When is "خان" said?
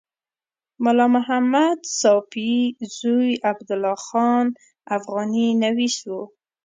4.07-4.45